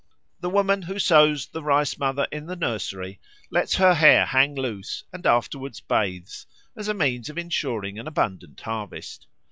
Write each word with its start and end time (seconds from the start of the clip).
The 0.39 0.49
woman 0.49 0.81
who 0.81 0.97
sows 0.97 1.45
the 1.45 1.61
Rice 1.61 1.95
mother 1.99 2.25
in 2.31 2.47
the 2.47 2.55
nursery 2.55 3.19
lets 3.51 3.75
her 3.75 3.93
hair 3.93 4.25
hang 4.25 4.55
loose 4.55 5.03
and 5.13 5.27
afterwards 5.27 5.79
bathes, 5.79 6.47
as 6.75 6.87
a 6.87 6.95
means 6.95 7.29
of 7.29 7.37
ensuring 7.37 7.99
an 7.99 8.07
abundant 8.07 8.59
harvest. 8.61 9.27